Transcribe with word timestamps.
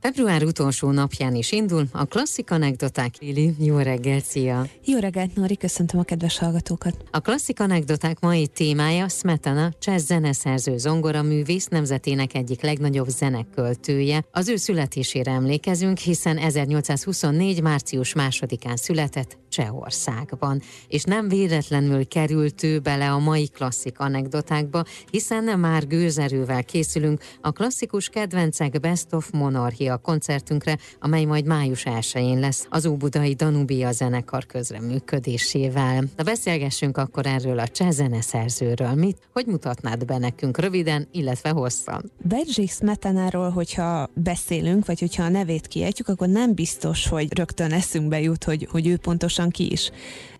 Február 0.00 0.42
utolsó 0.42 0.90
napján 0.90 1.34
is 1.34 1.52
indul 1.52 1.86
a 1.92 2.04
klasszik 2.04 2.50
anekdoták. 2.50 3.14
Lili, 3.20 3.54
jó 3.58 3.78
reggelt, 3.78 4.24
szia! 4.24 4.66
Jó 4.84 4.98
reggelt, 4.98 5.34
Nori, 5.34 5.56
köszöntöm 5.56 6.00
a 6.00 6.02
kedves 6.02 6.38
hallgatókat! 6.38 7.04
A 7.10 7.20
klasszik 7.20 7.60
anekdoták 7.60 8.20
mai 8.20 8.46
témája 8.46 9.08
Smetana, 9.08 9.72
cseh 9.78 9.98
zeneszerző 9.98 10.76
zongoraművész 10.76 11.66
nemzetének 11.66 12.34
egyik 12.34 12.62
legnagyobb 12.62 13.08
zeneköltője. 13.08 14.24
Az 14.30 14.48
ő 14.48 14.56
születésére 14.56 15.30
emlékezünk, 15.30 15.98
hiszen 15.98 16.38
1824. 16.38 17.62
március 17.62 18.14
másodikán 18.14 18.76
született 18.76 19.38
Csehországban, 19.58 20.62
és 20.88 21.02
nem 21.02 21.28
véletlenül 21.28 22.08
került 22.08 22.62
ő 22.62 22.78
bele 22.78 23.10
a 23.10 23.18
mai 23.18 23.48
klasszik 23.48 23.98
anekdotákba, 23.98 24.84
hiszen 25.10 25.58
már 25.58 25.86
gőzerővel 25.86 26.64
készülünk 26.64 27.22
a 27.40 27.52
klasszikus 27.52 28.08
kedvencek 28.08 28.80
Best 28.80 29.14
of 29.14 29.30
Monarchia 29.30 29.96
koncertünkre, 29.96 30.78
amely 31.00 31.24
majd 31.24 31.46
május 31.46 31.82
1-én 31.84 32.38
lesz 32.38 32.66
az 32.70 32.86
Óbudai 32.86 33.34
Danubia 33.34 33.92
zenekar 33.92 34.46
közreműködésével. 34.46 36.04
Na 36.16 36.22
beszélgessünk 36.22 36.96
akkor 36.96 37.26
erről 37.26 37.58
a 37.58 37.68
cseh 37.68 37.90
zeneszerzőről. 37.90 38.94
Mit, 38.94 39.18
hogy 39.32 39.46
mutatnád 39.46 40.04
be 40.04 40.18
nekünk 40.18 40.58
röviden, 40.58 41.08
illetve 41.12 41.50
hosszan? 41.50 42.10
Bedřich 42.22 42.72
Smetanáról, 42.72 43.50
hogyha 43.50 44.10
beszélünk, 44.14 44.86
vagy 44.86 45.00
hogyha 45.00 45.22
a 45.22 45.28
nevét 45.28 45.66
kiejtjük, 45.66 46.08
akkor 46.08 46.28
nem 46.28 46.54
biztos, 46.54 47.08
hogy 47.08 47.36
rögtön 47.36 47.72
eszünkbe 47.72 48.20
jut, 48.20 48.44
hogy, 48.44 48.68
hogy 48.70 48.86
ő 48.86 48.96
pontosan 48.96 49.47
ki 49.50 49.72
is. 49.72 49.90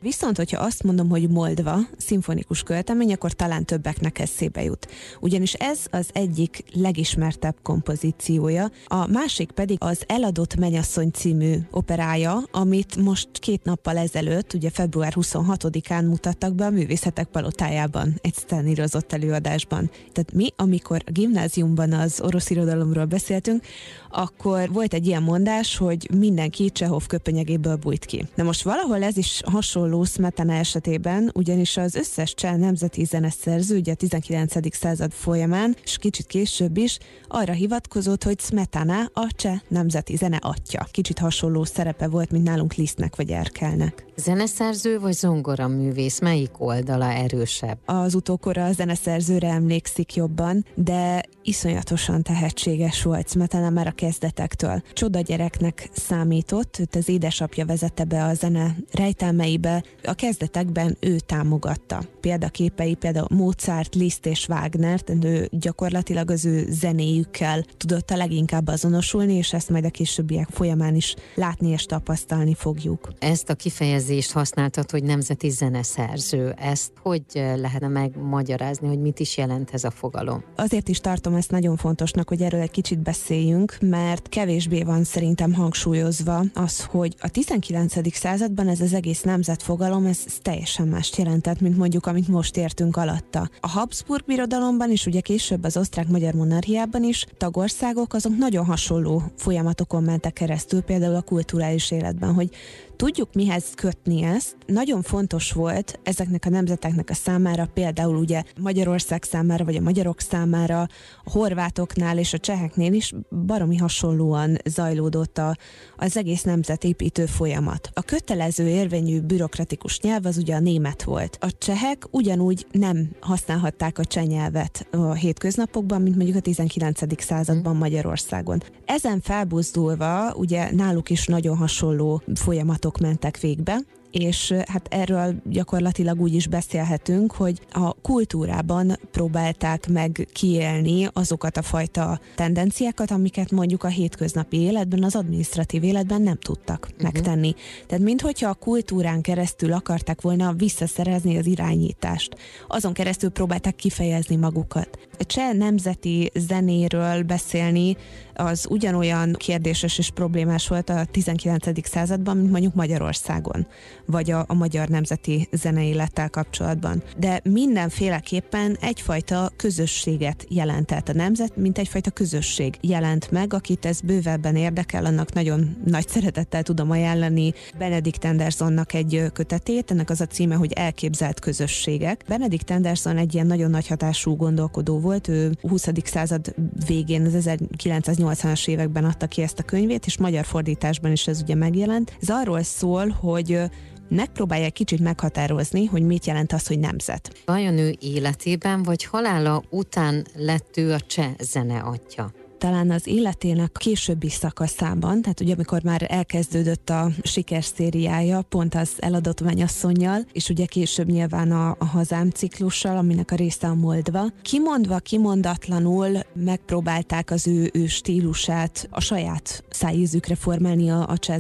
Viszont, 0.01 0.37
hogyha 0.37 0.65
azt 0.65 0.83
mondom, 0.83 1.09
hogy 1.09 1.29
Moldva, 1.29 1.79
szimfonikus 1.97 2.63
költemény, 2.63 3.13
akkor 3.13 3.33
talán 3.33 3.65
többeknek 3.65 4.19
eszébe 4.19 4.63
jut. 4.63 4.89
Ugyanis 5.21 5.53
ez 5.53 5.79
az 5.91 6.09
egyik 6.13 6.65
legismertebb 6.73 7.57
kompozíciója, 7.63 8.71
a 8.87 9.07
másik 9.07 9.51
pedig 9.51 9.77
az 9.81 10.03
Eladott 10.07 10.57
Menyasszony 10.57 11.11
című 11.11 11.57
operája, 11.71 12.43
amit 12.51 12.97
most 12.97 13.29
két 13.33 13.65
nappal 13.65 13.97
ezelőtt, 13.97 14.53
ugye 14.53 14.71
február 14.71 15.13
26-án 15.17 16.09
mutattak 16.09 16.55
be 16.55 16.67
a 16.67 16.71
Művészetek 16.71 17.27
Palotájában, 17.27 18.19
egy 18.21 18.35
sztánírozott 18.35 19.13
előadásban. 19.13 19.91
Tehát 20.13 20.33
mi, 20.33 20.53
amikor 20.57 21.03
a 21.07 21.11
gimnáziumban 21.11 21.93
az 21.93 22.21
orosz 22.21 22.51
irodalomról 22.51 23.05
beszéltünk, 23.05 23.65
akkor 24.11 24.73
volt 24.73 24.95
egy 24.95 25.07
ilyen 25.07 25.23
mondás, 25.23 25.77
hogy 25.77 26.09
mindenki 26.19 26.71
Csehov 26.71 27.07
köpenyegéből 27.07 27.77
bújt 27.77 28.05
ki. 28.05 28.27
Na 28.35 28.43
most 28.43 28.63
valahol 28.63 29.03
ez 29.03 29.17
is 29.17 29.41
hasonló 29.45 30.05
Smetana 30.05 30.53
esetében, 30.53 31.31
ugyanis 31.35 31.77
az 31.77 31.95
összes 31.95 32.35
cseh 32.35 32.57
nemzeti 32.57 33.05
zeneszerző, 33.05 33.77
ugye 33.77 33.93
a 33.93 33.95
19. 33.95 34.77
század 34.77 35.13
folyamán, 35.13 35.77
és 35.85 35.99
kicsit 35.99 36.27
később 36.27 36.77
is, 36.77 36.99
arra 37.29 37.53
hivatkozott, 37.53 38.25
hogy 38.25 38.41
Smetana 38.41 39.11
a 39.13 39.27
cseh 39.37 39.61
nemzeti 39.69 40.17
zene 40.17 40.39
atya. 40.41 40.87
Kicsit 40.91 41.19
hasonló 41.19 41.65
szerepe 41.65 42.09
volt, 42.09 42.31
mint 42.31 42.45
nálunk 42.45 42.75
Lisztnek 42.75 43.17
vagy 43.17 43.31
Erkelnek. 43.31 44.07
Zeneszerző 44.17 44.99
vagy 44.99 45.13
zongoraművész, 45.13 46.21
melyik 46.21 46.61
oldala 46.61 47.13
erősebb? 47.13 47.79
Az 47.85 48.15
utókora 48.15 48.65
a 48.65 48.73
zeneszerzőre 48.73 49.49
emlékszik 49.49 50.15
jobban, 50.15 50.65
de 50.75 51.23
iszonyatosan 51.49 52.23
tehetséges 52.23 53.03
volt 53.03 53.31
Smetana 53.31 53.71
már 53.71 53.87
a 53.87 53.91
kezdetektől. 53.91 54.83
Csoda 54.93 55.21
gyereknek 55.21 55.89
számított, 55.93 56.77
őt 56.81 56.97
az 56.97 57.09
édesapja 57.09 57.67
vezette 57.67 58.05
be 58.05 58.25
a 58.25 58.35
zene 58.35 58.77
rejtelmeibe, 58.93 59.85
a 60.03 60.15
kezdetekben 60.15 60.97
ő 61.01 61.19
támogatta. 61.19 62.03
Példaképei 62.21 62.95
például 62.95 63.27
Mozart, 63.31 63.95
Liszt 63.95 64.27
és 64.27 64.49
Wagner, 64.49 65.01
ő 65.23 65.49
gyakorlatilag 65.53 66.31
az 66.31 66.45
ő 66.45 66.67
zenéjükkel 66.71 67.65
tudott 67.77 68.11
a 68.11 68.17
leginkább 68.17 68.67
azonosulni, 68.67 69.35
és 69.35 69.53
ezt 69.53 69.71
majd 69.71 69.85
a 69.85 69.91
későbbiek 69.91 70.49
folyamán 70.51 70.95
is 70.95 71.15
látni 71.35 71.69
és 71.69 71.85
tapasztalni 71.85 72.55
fogjuk. 72.55 73.09
Ezt 73.19 73.51
a 73.51 73.55
kifejezést 73.55 74.33
használtad, 74.33 74.91
hogy 74.91 75.03
nemzeti 75.03 75.51
zeneszerző. 75.51 76.55
Ezt 76.57 76.93
hogy 77.03 77.23
lehetne 77.33 77.89
megmagyarázni, 77.89 78.89
hogy 78.89 79.01
mit 79.01 79.21
is 79.21 79.37
jelent 79.37 79.71
ez 79.73 79.85
a 79.85 79.91
fogalom? 79.91 80.45
Azért 80.57 80.89
is 80.89 81.01
tartom 81.01 81.37
ezt 81.39 81.51
nagyon 81.51 81.77
fontosnak, 81.77 82.29
hogy 82.29 82.43
erről 82.43 82.61
egy 82.61 82.71
kicsit 82.71 82.99
beszéljünk, 82.99 83.77
mert 83.81 84.29
kevésbé 84.29 84.83
van 84.83 85.05
szerintem 85.05 85.53
hangsúlyozva 85.53 86.43
az, 86.55 86.85
hogy 86.85 87.15
a 87.21 87.29
19. 87.29 88.15
században 88.15 88.69
ez 88.69 88.81
az 88.81 88.93
egész 88.95 89.23
nemzetfogalom, 89.23 90.07
ez, 90.07 90.19
ez 90.27 90.39
teljesen 90.43 90.89
mást 90.89 91.17
jelentett, 91.17 91.61
mint 91.61 91.77
mondjuk, 91.77 92.07
amit 92.07 92.29
most 92.29 92.57
értünk 92.57 92.97
alatta. 92.97 93.51
A 93.61 93.69
Habsburg 93.69 94.25
birodalomban 94.25 94.91
és 94.91 95.07
ugye 95.07 95.21
később 95.21 95.65
az 95.65 95.77
osztrák-magyar 95.77 96.35
monarchiában 96.35 97.05
is 97.05 97.27
tagországok 97.37 98.15
azok 98.15 98.37
nagyon 98.37 98.65
hasonló 98.65 99.23
folyamatokon 99.37 100.03
mentek 100.03 100.33
keresztül, 100.33 100.81
például 100.81 101.15
a 101.15 101.23
kulturális 101.23 101.91
életben, 101.91 102.35
hogy 102.35 102.51
tudjuk 102.99 103.35
mihez 103.35 103.65
kötni 103.75 104.23
ezt. 104.23 104.57
Nagyon 104.67 105.03
fontos 105.03 105.53
volt 105.53 106.01
ezeknek 106.03 106.45
a 106.47 106.49
nemzeteknek 106.49 107.11
a 107.11 107.15
számára, 107.15 107.69
például 107.75 108.17
ugye 108.17 108.43
Magyarország 108.61 109.23
számára, 109.23 109.65
vagy 109.65 109.77
a 109.77 109.81
magyarok 109.81 110.21
számára, 110.21 110.81
a 111.25 111.31
horvátoknál 111.31 112.19
és 112.19 112.33
a 112.33 112.39
cseheknél 112.39 112.93
is 112.93 113.13
baromi 113.47 113.77
hasonlóan 113.77 114.59
zajlódott 114.65 115.39
a, 115.39 115.57
az 115.97 116.17
egész 116.17 116.43
nemzetépítő 116.43 117.27
folyamat. 117.27 117.91
A 117.93 118.03
kötelező 118.03 118.69
érvényű 118.69 119.21
bürokratikus 119.21 120.01
nyelv 120.01 120.27
az 120.27 120.37
ugye 120.37 120.55
a 120.55 120.61
német 120.61 121.03
volt. 121.03 121.39
A 121.41 121.59
csehek 121.59 122.05
ugyanúgy 122.11 122.67
nem 122.71 123.09
használhatták 123.21 123.99
a 123.99 124.05
cseh 124.05 124.25
nyelvet 124.25 124.89
a 124.91 125.13
hétköznapokban, 125.13 126.03
mint 126.03 126.17
mondjuk 126.17 126.37
a 126.37 126.41
19. 126.41 127.23
században 127.23 127.75
mm. 127.75 127.79
Magyarországon. 127.79 128.63
Ezen 128.85 129.21
felbuzdulva 129.21 130.35
ugye 130.35 130.71
náluk 130.73 131.11
is 131.11 131.27
nagyon 131.27 131.57
hasonló 131.57 132.23
folyamatok 132.35 132.88
folyamatok 132.89 132.99
mentek 132.99 133.39
végbe, 133.41 133.79
és 134.11 134.55
hát 134.67 134.89
erről 134.91 135.35
gyakorlatilag 135.45 136.21
úgy 136.21 136.35
is 136.35 136.47
beszélhetünk, 136.47 137.33
hogy 137.33 137.61
a 137.71 137.93
kultúrában 137.93 138.99
próbálták 139.11 139.89
meg 139.89 140.29
kiélni 140.33 141.09
azokat 141.13 141.57
a 141.57 141.63
fajta 141.63 142.21
tendenciákat, 142.35 143.11
amiket 143.11 143.51
mondjuk 143.51 143.85
a 143.85 143.89
hétköznapi 143.89 144.61
életben, 144.61 145.03
az 145.05 145.17
administratív 145.17 145.83
életben 145.83 146.23
nem 146.23 146.37
tudtak 146.37 146.87
uh-huh. 146.91 147.03
megtenni. 147.03 147.55
Tehát 147.87 148.05
minthogyha 148.05 148.49
a 148.49 148.55
kultúrán 148.55 149.21
keresztül 149.21 149.73
akarták 149.73 150.21
volna 150.21 150.53
visszaszerezni 150.53 151.37
az 151.39 151.47
irányítást. 151.47 152.37
Azon 152.69 152.93
keresztül 152.93 153.31
próbálták 153.31 153.75
kifejezni 153.75 154.37
magukat. 154.37 154.99
A 155.19 155.25
cseh 155.25 155.53
nemzeti 155.53 156.31
zenéről 156.35 157.23
beszélni 157.23 157.97
az 158.35 158.67
ugyanolyan 158.71 159.33
kérdéses 159.33 159.99
és 159.99 160.11
problémás 160.11 160.69
volt 160.69 160.91
a 160.91 161.05
19. 161.11 161.89
században, 161.89 162.37
mint 162.37 162.51
mondjuk 162.51 162.75
Magyarországon 162.75 163.67
vagy 164.11 164.31
a, 164.31 164.45
a 164.49 164.55
magyar 164.55 164.89
nemzeti 164.89 165.49
zeneélettel 165.53 166.31
kapcsolatban. 166.31 167.03
De 167.17 167.41
mindenféleképpen 167.45 168.77
egyfajta 168.81 169.51
közösséget 169.57 170.47
jelentett 170.49 171.09
a 171.09 171.13
nemzet, 171.13 171.57
mint 171.57 171.79
egyfajta 171.79 172.11
közösség 172.11 172.75
jelent 172.81 173.31
meg, 173.31 173.55
akit 173.55 173.87
ez 173.87 174.01
bővebben 174.01 174.57
érdekel, 174.57 175.05
annak 175.05 175.33
nagyon 175.33 175.77
nagy 175.85 176.09
szeretettel 176.09 176.63
tudom 176.63 176.91
ajánlani 176.91 177.53
Benedict 177.79 178.25
Andersonnak 178.25 178.95
egy 178.95 179.25
kötetét, 179.33 179.91
ennek 179.91 180.11
az 180.11 180.21
a 180.21 180.27
címe, 180.27 180.55
hogy 180.55 180.73
Elképzelt 180.73 181.41
közösségek. 181.41 182.25
Benedict 182.29 182.71
Anderson 182.71 183.17
egy 183.17 183.35
ilyen 183.35 183.47
nagyon 183.47 183.71
nagy 183.71 183.87
hatású 183.87 184.37
gondolkodó 184.37 185.01
volt, 185.01 185.29
ő 185.29 185.57
20. 185.61 185.89
század 186.05 186.55
végén, 186.87 187.25
az 187.25 187.49
1980-as 187.49 188.69
években 188.69 189.05
adta 189.05 189.27
ki 189.27 189.43
ezt 189.43 189.59
a 189.59 189.63
könyvét, 189.63 190.07
és 190.07 190.19
magyar 190.19 190.45
fordításban 190.45 191.13
is 191.13 191.27
ez 191.27 191.41
ugye 191.43 191.55
megjelent. 191.55 192.17
Ez 192.21 192.29
arról 192.29 192.63
szól, 192.63 193.09
hogy 193.09 193.61
megpróbálják 194.09 194.73
kicsit 194.73 195.01
meghatározni, 195.01 195.85
hogy 195.85 196.03
mit 196.03 196.27
jelent 196.27 196.53
az, 196.53 196.67
hogy 196.67 196.79
nemzet. 196.79 197.43
Vajon 197.45 197.79
ő 197.79 197.95
életében 198.01 198.83
vagy 198.83 199.05
halála 199.05 199.63
után 199.71 200.27
lett 200.35 200.77
ő 200.77 200.93
a 200.93 201.01
cseh 201.01 201.31
zene 201.39 201.79
atya? 201.79 202.38
Talán 202.59 202.91
az 202.91 203.07
életének 203.07 203.73
későbbi 203.73 204.29
szakaszában, 204.29 205.23
tehát 205.23 205.41
ugye 205.41 205.55
amikor 205.55 205.83
már 205.83 206.07
elkezdődött 206.09 206.91
a 206.91 207.11
sikerszériája, 207.23 208.43
pont 208.43 208.75
az 208.75 208.91
eladott 208.99 209.41
mennyasszonyjal, 209.41 210.27
és 210.33 210.49
ugye 210.49 210.67
később 210.67 211.07
nyilván 211.07 211.53
a, 211.53 211.77
a 211.79 211.85
hazám 211.85 212.31
ciklussal, 212.31 212.97
aminek 212.97 213.31
a 213.31 213.37
része 213.37 213.67
a 213.67 213.75
Moldva. 213.75 214.25
Kimondva, 214.43 214.99
kimondatlanul 214.99 216.19
megpróbálták 216.35 217.31
az 217.31 217.47
ő, 217.47 217.71
ő 217.73 217.87
stílusát 217.87 218.89
a 218.91 219.01
saját 219.01 219.65
szájízükre 219.71 220.35
formálni 220.35 220.91
a, 220.91 221.09
a 221.09 221.19
cseh 221.19 221.37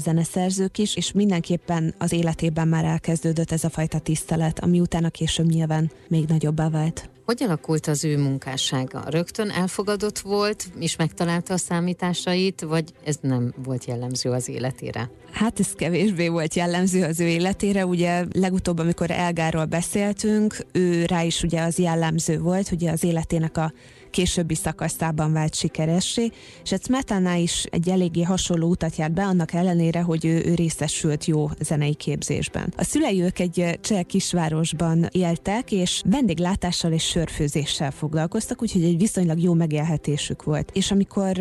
is, 0.74 0.96
és 0.96 1.12
mindenképpen 1.12 1.94
az 1.98 2.12
életében 2.12 2.68
már 2.68 2.84
elkezdődött 2.84 3.52
ez 3.52 3.64
a 3.64 3.70
fajta 3.70 3.98
tisztelet, 3.98 4.58
ami 4.58 4.80
utána 4.80 5.08
később 5.08 5.46
nyilván 5.46 5.90
még 6.08 6.24
nagyobbá 6.28 6.68
vált. 6.68 7.10
Hogy 7.28 7.42
alakult 7.42 7.86
az 7.86 8.04
ő 8.04 8.18
munkássága? 8.18 9.04
Rögtön 9.06 9.50
elfogadott 9.50 10.18
volt, 10.18 10.64
és 10.78 10.96
megtalálta 10.96 11.54
a 11.54 11.56
számításait, 11.56 12.60
vagy 12.60 12.92
ez 13.04 13.16
nem 13.20 13.54
volt 13.64 13.84
jellemző 13.84 14.30
az 14.30 14.48
életére? 14.48 15.10
Hát 15.30 15.60
ez 15.60 15.72
kevésbé 15.72 16.28
volt 16.28 16.54
jellemző 16.54 17.04
az 17.04 17.20
ő 17.20 17.26
életére. 17.26 17.86
Ugye 17.86 18.24
legutóbb, 18.32 18.78
amikor 18.78 19.10
Elgáról 19.10 19.64
beszéltünk, 19.64 20.56
ő 20.72 21.04
rá 21.04 21.22
is 21.22 21.42
ugye 21.42 21.62
az 21.62 21.78
jellemző 21.78 22.38
volt, 22.38 22.68
hogy 22.68 22.86
az 22.86 23.04
életének 23.04 23.56
a 23.56 23.72
későbbi 24.10 24.54
szakaszában 24.54 25.32
vált 25.32 25.54
sikeressé, 25.54 26.30
és 26.62 26.72
egy 26.72 26.82
Smetana 26.82 27.34
is 27.34 27.64
egy 27.70 27.88
eléggé 27.88 28.22
hasonló 28.22 28.68
utat 28.68 28.96
járt 28.96 29.12
be, 29.12 29.22
annak 29.22 29.52
ellenére, 29.52 30.00
hogy 30.00 30.24
ő, 30.24 30.42
ő 30.44 30.54
részesült 30.54 31.24
jó 31.24 31.50
zenei 31.60 31.94
képzésben. 31.94 32.72
A 32.76 32.84
szülei 32.84 33.22
ők 33.22 33.38
egy 33.38 33.78
cseh 33.80 34.02
kisvárosban 34.02 35.08
éltek, 35.12 35.72
és 35.72 36.02
vendéglátással 36.04 36.92
és 36.92 37.04
sörfőzéssel 37.04 37.90
foglalkoztak, 37.90 38.62
úgyhogy 38.62 38.84
egy 38.84 38.98
viszonylag 38.98 39.40
jó 39.40 39.52
megélhetésük 39.52 40.42
volt. 40.42 40.70
És 40.72 40.90
amikor 40.90 41.36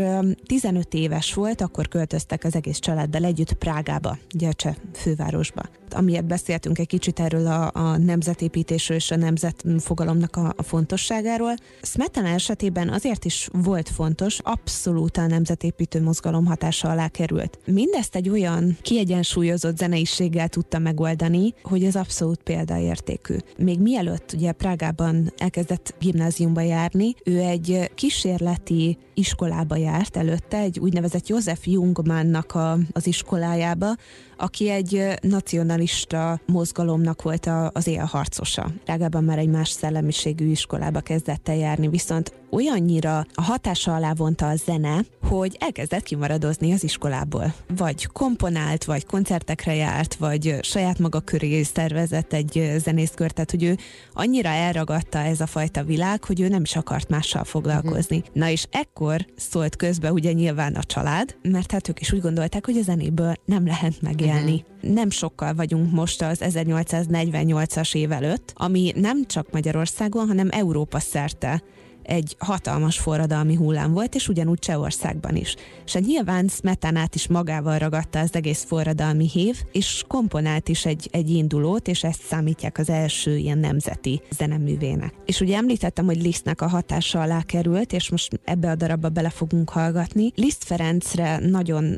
15 0.45 0.93
éves 0.93 1.33
volt, 1.33 1.61
akkor 1.61 1.87
költöztek 1.87 2.43
az 2.43 2.55
egész 2.55 2.79
családdal 2.79 3.23
együtt 3.23 3.53
Prágába, 3.53 4.17
ugye 4.35 4.47
a 4.47 4.53
cseh 4.53 4.75
fővárosba. 4.93 5.61
Amiért 5.93 6.25
beszéltünk 6.25 6.79
egy 6.79 6.87
kicsit 6.87 7.19
erről 7.19 7.47
a, 7.47 7.71
a 7.73 7.97
nemzetépítésről 7.97 8.97
és 8.97 9.11
a 9.11 9.15
nemzetfogalomnak 9.15 10.35
a, 10.35 10.53
a 10.57 10.63
fontosságáról. 10.63 11.53
Smetana 11.81 12.27
esetében 12.27 12.89
azért 12.89 13.25
is 13.25 13.49
volt 13.51 13.89
fontos, 13.89 14.39
abszolút 14.43 15.17
a 15.17 15.27
nemzetépítő 15.27 16.01
mozgalom 16.01 16.45
hatása 16.45 16.89
alá 16.89 17.07
került. 17.07 17.59
Mindezt 17.65 18.15
egy 18.15 18.29
olyan 18.29 18.77
kiegyensúlyozott 18.81 19.77
zeneiséggel 19.77 20.49
tudta 20.49 20.79
megoldani, 20.79 21.53
hogy 21.63 21.83
ez 21.83 21.95
abszolút 21.95 22.41
példaértékű. 22.43 23.35
Még 23.57 23.79
mielőtt 23.79 24.33
ugye 24.33 24.51
Prágában 24.51 25.33
elkezdett 25.37 25.95
gimnáziumba 25.99 26.61
járni, 26.61 27.15
ő 27.23 27.39
egy 27.39 27.91
kísérleti 27.95 28.97
iskolába 29.13 29.75
járt 29.75 30.17
előtte, 30.17 30.57
egy 30.57 30.79
úgynevezett 30.79 31.27
József 31.27 31.67
Jungmannnak 31.67 32.55
a, 32.55 32.77
az 32.91 33.07
iskolájába, 33.07 33.95
aki 34.37 34.69
egy 34.69 35.03
nacionalista 35.21 36.39
mozgalomnak 36.45 37.21
volt 37.21 37.45
a, 37.45 37.69
az 37.73 37.87
élharcosa. 37.87 38.67
Rágában 38.85 39.23
már 39.23 39.37
egy 39.37 39.49
más 39.49 39.69
szellemiségű 39.69 40.49
iskolába 40.49 40.99
kezdett 40.99 41.49
el 41.49 41.55
járni, 41.55 41.87
viszont 41.87 42.33
olyannyira 42.51 43.25
a 43.33 43.41
hatása 43.41 43.95
alá 43.95 44.13
vonta 44.13 44.47
a 44.47 44.55
zene, 44.55 45.03
hogy 45.27 45.57
elkezdett 45.59 46.03
kimaradozni 46.03 46.73
az 46.73 46.83
iskolából. 46.83 47.53
Vagy 47.77 48.05
komponált, 48.05 48.83
vagy 48.83 49.05
koncertekre 49.05 49.75
járt, 49.75 50.15
vagy 50.15 50.55
saját 50.61 50.99
maga 50.99 51.19
köré 51.19 51.63
szervezett 51.63 52.33
egy 52.33 52.73
zenészkört, 52.77 53.33
tehát 53.33 53.51
hogy 53.51 53.63
ő 53.63 53.77
annyira 54.13 54.49
elragadta 54.49 55.19
ez 55.19 55.41
a 55.41 55.45
fajta 55.45 55.83
világ, 55.83 56.23
hogy 56.23 56.41
ő 56.41 56.47
nem 56.47 56.61
is 56.61 56.75
akart 56.75 57.09
mással 57.09 57.43
foglalkozni. 57.43 58.17
Uh-huh. 58.17 58.35
Na 58.35 58.49
és 58.49 58.65
ekkor 58.71 59.25
szólt 59.35 59.75
közbe 59.75 60.11
ugye 60.11 60.31
nyilván 60.31 60.73
a 60.73 60.83
család, 60.83 61.35
mert 61.41 61.71
hát 61.71 61.89
ők 61.89 61.99
is 61.99 62.11
úgy 62.11 62.21
gondolták, 62.21 62.65
hogy 62.65 62.77
a 62.77 62.81
zenéből 62.81 63.33
nem 63.45 63.65
lehet 63.65 64.01
megélni. 64.01 64.53
Uh-huh. 64.53 64.93
Nem 64.93 65.09
sokkal 65.09 65.53
vagyunk 65.53 65.91
most 65.91 66.21
az 66.21 66.39
1848-as 66.43 67.95
év 67.95 68.11
előtt, 68.11 68.53
ami 68.55 68.93
nem 68.95 69.25
csak 69.25 69.51
Magyarországon, 69.51 70.27
hanem 70.27 70.49
Európa 70.51 70.99
szerte 70.99 71.63
egy 72.07 72.35
hatalmas 72.39 72.99
forradalmi 72.99 73.55
hullám 73.55 73.93
volt, 73.93 74.15
és 74.15 74.27
ugyanúgy 74.27 74.59
Csehországban 74.59 75.35
is. 75.35 75.55
És 75.85 75.95
a 75.95 75.99
nyilván 75.99 76.47
Smetanát 76.47 77.15
is 77.15 77.27
magával 77.27 77.77
ragadta 77.77 78.19
az 78.19 78.35
egész 78.35 78.63
forradalmi 78.63 79.29
hív, 79.29 79.63
és 79.71 80.03
komponált 80.07 80.69
is 80.69 80.85
egy, 80.85 81.09
egy 81.11 81.29
indulót, 81.29 81.87
és 81.87 82.03
ezt 82.03 82.21
számítják 82.21 82.77
az 82.77 82.89
első 82.89 83.37
ilyen 83.37 83.57
nemzeti 83.57 84.21
zeneművének. 84.37 85.13
És 85.25 85.41
ugye 85.41 85.55
említettem, 85.55 86.05
hogy 86.05 86.21
Lisztnek 86.21 86.61
a 86.61 86.67
hatása 86.67 87.21
alá 87.21 87.41
került, 87.41 87.93
és 87.93 88.09
most 88.09 88.39
ebbe 88.43 88.69
a 88.69 88.75
darabba 88.75 89.09
bele 89.09 89.29
fogunk 89.29 89.69
hallgatni. 89.69 90.31
Liszt 90.35 90.63
Ferencre 90.63 91.39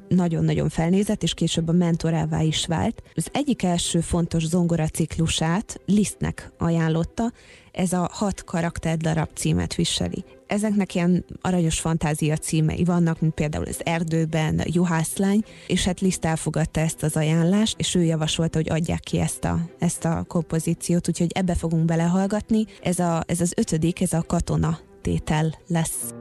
nagyon-nagyon 0.08 0.70
felnézett, 0.70 1.24
és 1.24 1.34
később 1.34 1.68
a 1.68 1.72
mentorává 1.72 2.42
is 2.42 2.66
vált. 2.66 3.04
Az 3.16 3.28
egyik 3.32 3.64
első 3.64 4.00
fontos 4.00 4.46
zongora 4.46 4.88
ciklusát 4.88 5.82
Lisztnek 5.86 6.52
ajánlotta, 6.58 7.32
ez 7.71 7.94
a 7.94 8.10
hat 8.12 8.44
karakter 8.44 8.98
darab 8.98 9.30
címet 9.33 9.75
viseli. 9.75 10.24
Ezeknek 10.48 10.95
ilyen 10.95 11.25
aranyos 11.42 11.80
fantázia 11.80 12.38
címei 12.38 12.83
vannak, 12.83 13.21
mint 13.21 13.33
például 13.33 13.66
az 13.66 13.81
erdőben, 13.86 14.62
Juhászlány, 14.66 15.44
és 15.68 15.86
hát 15.86 16.00
Liszt 16.00 16.25
elfogadta 16.25 16.80
ezt 16.80 17.04
az 17.04 17.16
ajánlást, 17.16 17.80
és 17.80 17.95
ő 17.95 18.04
javasolta, 18.04 18.57
hogy 18.57 18.69
adják 18.69 19.00
ki 19.00 19.19
ezt 19.19 19.45
a, 19.45 19.60
ezt 19.80 20.06
a 20.06 20.25
kompozíciót, 20.27 21.07
úgyhogy 21.07 21.31
ebbe 21.31 21.56
fogunk 21.56 21.86
belehallgatni. 21.86 22.66
Ez, 22.81 23.00
a, 23.00 23.24
ez 23.27 23.42
az 23.42 23.54
ötödik, 23.56 24.01
ez 24.01 24.13
a 24.13 24.24
katona 24.27 24.80
tétel 25.01 25.57
lesz. 25.68 26.13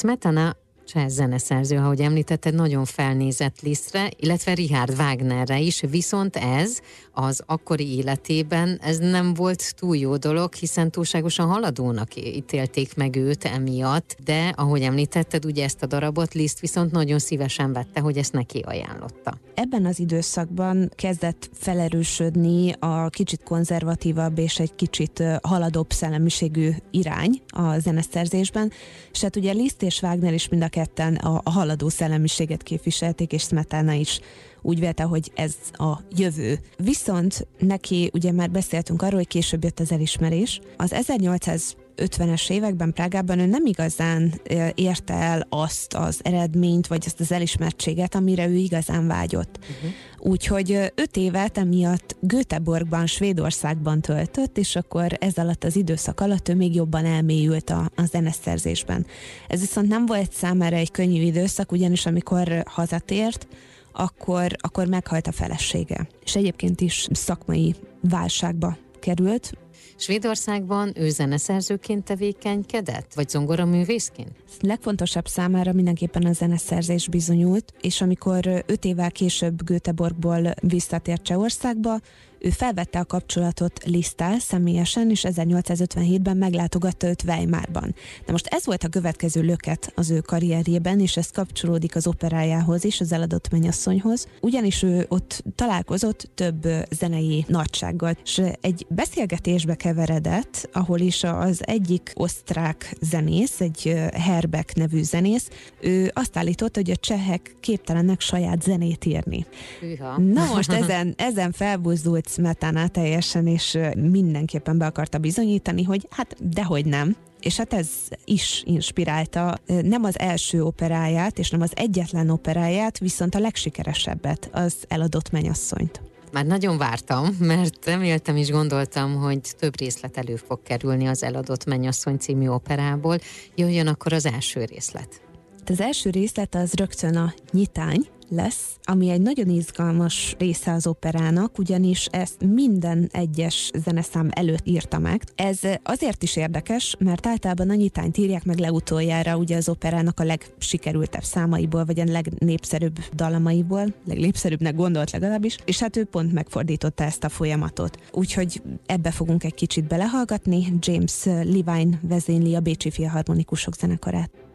Smetana 0.00 0.54
cseh 0.92 1.08
zeneszerző, 1.08 1.76
ahogy 1.76 2.00
említetted, 2.00 2.54
nagyon 2.54 2.84
felnézett 2.84 3.60
Lisztre, 3.60 4.10
illetve 4.16 4.54
Richard 4.54 4.94
Wagnerre 4.98 5.58
is, 5.58 5.80
viszont 5.90 6.36
ez 6.36 6.78
az 7.12 7.42
akkori 7.46 7.96
életében 7.96 8.78
ez 8.82 8.98
nem 8.98 9.34
volt 9.34 9.74
túl 9.76 9.96
jó 9.96 10.16
dolog, 10.16 10.54
hiszen 10.54 10.90
túlságosan 10.90 11.46
haladónak 11.46 12.16
ítélték 12.16 12.96
meg 12.96 13.16
őt 13.16 13.44
emiatt, 13.44 14.16
de 14.24 14.52
ahogy 14.56 14.82
említetted, 14.82 15.44
ugye 15.44 15.64
ezt 15.64 15.82
a 15.82 15.86
darabot 15.86 16.34
Liszt 16.34 16.60
viszont 16.60 16.92
nagyon 16.92 17.18
szívesen 17.18 17.72
vette, 17.72 18.00
hogy 18.00 18.16
ezt 18.16 18.32
neki 18.32 18.58
ajánlotta. 18.58 19.38
Ebben 19.54 19.86
az 19.86 19.98
időszakban 19.98 20.90
kezdett 20.94 21.50
felerősödni 21.52 22.72
a 22.78 23.08
kicsit 23.08 23.42
konzervatívabb 23.42 24.38
és 24.38 24.58
egy 24.58 24.74
kicsit 24.74 25.22
haladóbb 25.42 25.90
szellemiségű 25.90 26.70
irány 26.90 27.40
a 27.46 27.78
zeneszerzésben, 27.78 28.72
és 29.12 29.22
hát 29.22 29.36
ugye 29.36 29.52
Liszt 29.52 29.82
és 29.82 30.02
Wagner 30.02 30.32
is 30.32 30.48
mind 30.48 30.62
a 30.62 30.68
ketten 30.80 31.14
a, 31.14 31.40
a 31.44 31.50
haladó 31.50 31.88
szellemiséget 31.88 32.62
képviselték, 32.62 33.32
és 33.32 33.42
Smetana 33.42 33.92
is 33.92 34.20
úgy 34.62 34.80
vélte, 34.80 35.02
hogy 35.02 35.32
ez 35.34 35.54
a 35.72 35.98
jövő. 36.16 36.58
Viszont 36.76 37.46
neki, 37.58 38.10
ugye 38.12 38.32
már 38.32 38.50
beszéltünk 38.50 39.02
arról, 39.02 39.16
hogy 39.16 39.28
később 39.28 39.64
jött 39.64 39.80
az 39.80 39.92
elismerés. 39.92 40.60
Az 40.76 40.92
1800 40.92 41.76
50-es 41.96 42.50
években 42.50 42.92
Prágában 42.92 43.38
ő 43.38 43.46
nem 43.46 43.66
igazán 43.66 44.40
érte 44.74 45.14
el 45.14 45.46
azt 45.48 45.94
az 45.94 46.20
eredményt, 46.22 46.86
vagy 46.86 47.02
azt 47.06 47.20
az 47.20 47.32
elismertséget, 47.32 48.14
amire 48.14 48.46
ő 48.46 48.54
igazán 48.54 49.06
vágyott. 49.06 49.58
Uh-huh. 49.60 49.90
Úgyhogy 50.18 50.92
öt 50.94 51.16
évet 51.16 51.58
emiatt 51.58 52.16
Göteborgban, 52.20 53.06
Svédországban 53.06 54.00
töltött, 54.00 54.58
és 54.58 54.76
akkor 54.76 55.16
ez 55.18 55.36
alatt 55.36 55.64
az 55.64 55.76
időszak 55.76 56.20
alatt 56.20 56.48
ő 56.48 56.54
még 56.54 56.74
jobban 56.74 57.04
elmélyült 57.04 57.70
a, 57.70 57.90
a 57.96 58.04
zeneszerzésben. 58.04 59.06
Ez 59.48 59.60
viszont 59.60 59.88
nem 59.88 60.06
volt 60.06 60.32
számára 60.32 60.76
egy 60.76 60.90
könnyű 60.90 61.22
időszak, 61.22 61.72
ugyanis 61.72 62.06
amikor 62.06 62.62
hazatért, 62.66 63.46
akkor, 63.92 64.56
akkor 64.60 64.86
meghalt 64.86 65.26
a 65.26 65.32
felesége. 65.32 66.08
És 66.24 66.36
egyébként 66.36 66.80
is 66.80 67.08
szakmai 67.12 67.74
válságba 68.00 68.76
került, 69.00 69.52
Svédországban 70.00 70.92
ő 70.96 71.08
zeneszerzőként 71.08 72.04
tevékenykedett, 72.04 73.14
vagy 73.14 73.28
zongoraművészként? 73.28 74.30
Legfontosabb 74.60 75.26
számára 75.26 75.72
mindenképpen 75.72 76.24
a 76.24 76.32
zeneszerzés 76.32 77.08
bizonyult, 77.08 77.72
és 77.80 78.00
amikor 78.00 78.64
öt 78.66 78.84
évvel 78.84 79.10
később 79.10 79.64
Göteborgból 79.64 80.54
visszatért 80.60 81.22
Csehországba, 81.22 82.00
ő 82.40 82.50
felvette 82.50 82.98
a 82.98 83.04
kapcsolatot 83.04 83.84
Lisztál 83.84 84.38
személyesen, 84.38 85.10
és 85.10 85.24
1857-ben 85.28 86.36
meglátogatta 86.36 87.08
őt 87.08 87.22
Weimarban. 87.22 87.94
De 88.26 88.32
most 88.32 88.46
ez 88.46 88.66
volt 88.66 88.84
a 88.84 88.88
következő 88.88 89.40
löket 89.40 89.92
az 89.94 90.10
ő 90.10 90.20
karrierjében, 90.20 91.00
és 91.00 91.16
ez 91.16 91.30
kapcsolódik 91.30 91.96
az 91.96 92.06
operájához 92.06 92.84
is, 92.84 93.00
az 93.00 93.12
eladott 93.12 93.50
mennyasszonyhoz, 93.50 94.26
ugyanis 94.40 94.82
ő 94.82 95.06
ott 95.08 95.44
találkozott 95.54 96.30
több 96.34 96.68
zenei 96.90 97.44
nagysággal, 97.48 98.16
és 98.24 98.42
egy 98.60 98.86
beszélgetésbe 98.88 99.74
keveredett, 99.74 100.68
ahol 100.72 100.98
is 100.98 101.24
az 101.24 101.60
egyik 101.66 102.12
osztrák 102.14 102.96
zenész, 103.00 103.60
egy 103.60 103.94
Herbeck 104.12 104.74
nevű 104.74 105.02
zenész, 105.02 105.48
ő 105.80 106.10
azt 106.14 106.36
állította, 106.36 106.80
hogy 106.80 106.90
a 106.90 106.96
csehek 106.96 107.54
képtelenek 107.60 108.20
saját 108.20 108.62
zenét 108.62 109.04
írni. 109.04 109.46
Hűha. 109.80 110.18
Na 110.18 110.44
most 110.54 110.72
ezen, 110.72 111.14
ezen 111.16 111.52
felbuzdult 111.52 112.28
Smetana 112.32 112.88
teljesen, 112.88 113.46
és 113.46 113.78
mindenképpen 113.96 114.78
be 114.78 114.86
akarta 114.86 115.18
bizonyítani, 115.18 115.82
hogy 115.82 116.06
hát 116.10 116.36
dehogy 116.54 116.86
nem, 116.86 117.16
és 117.40 117.56
hát 117.56 117.72
ez 117.72 117.88
is 118.24 118.62
inspirálta 118.66 119.58
nem 119.66 120.04
az 120.04 120.18
első 120.18 120.62
operáját, 120.62 121.38
és 121.38 121.50
nem 121.50 121.60
az 121.60 121.72
egyetlen 121.74 122.30
operáját, 122.30 122.98
viszont 122.98 123.34
a 123.34 123.38
legsikeresebbet, 123.38 124.50
az 124.52 124.74
eladott 124.88 125.30
menyasszonyt. 125.30 126.00
Már 126.32 126.46
nagyon 126.46 126.78
vártam, 126.78 127.36
mert 127.38 127.86
reméltem 127.86 128.36
is 128.36 128.50
gondoltam, 128.50 129.14
hogy 129.14 129.40
több 129.58 129.78
részlet 129.78 130.16
elő 130.16 130.36
fog 130.36 130.62
kerülni 130.62 131.06
az 131.06 131.22
Eladott 131.22 131.64
Mennyasszony 131.64 132.16
című 132.16 132.48
operából. 132.48 133.18
Jöjjön 133.54 133.86
akkor 133.86 134.12
az 134.12 134.26
első 134.26 134.64
részlet. 134.64 135.22
Az 135.66 135.80
első 135.80 136.10
részlet 136.10 136.54
az 136.54 136.72
rögtön 136.72 137.16
a 137.16 137.34
nyitány, 137.52 138.08
lesz, 138.30 138.78
ami 138.82 139.08
egy 139.08 139.20
nagyon 139.20 139.48
izgalmas 139.48 140.34
része 140.38 140.72
az 140.72 140.86
operának, 140.86 141.58
ugyanis 141.58 142.06
ezt 142.06 142.44
minden 142.44 143.08
egyes 143.12 143.70
zeneszám 143.84 144.28
előtt 144.30 144.66
írta 144.66 144.98
meg. 144.98 145.22
Ez 145.34 145.58
azért 145.82 146.22
is 146.22 146.36
érdekes, 146.36 146.96
mert 146.98 147.26
általában 147.26 147.70
a 147.70 147.74
nyitányt 147.74 148.16
írják 148.16 148.44
meg 148.44 148.58
leutoljára 148.58 149.36
ugye 149.36 149.56
az 149.56 149.68
operának 149.68 150.20
a 150.20 150.24
legsikerültebb 150.24 151.22
számaiból, 151.22 151.84
vagy 151.84 152.00
a 152.00 152.04
legnépszerűbb 152.04 152.98
dalamaiból, 153.14 153.94
legnépszerűbbnek 154.06 154.74
gondolt 154.74 155.10
legalábbis, 155.10 155.58
és 155.64 155.78
hát 155.78 155.96
ő 155.96 156.04
pont 156.04 156.32
megfordította 156.32 157.04
ezt 157.04 157.24
a 157.24 157.28
folyamatot. 157.28 157.98
Úgyhogy 158.12 158.62
ebbe 158.86 159.10
fogunk 159.10 159.44
egy 159.44 159.54
kicsit 159.54 159.84
belehallgatni. 159.84 160.66
James 160.80 161.24
Levine 161.24 161.98
vezényli 162.02 162.54
a 162.54 162.60
Bécsi 162.60 162.90
Filharmonikusok 162.90 163.74
zenekarát. 163.74 164.49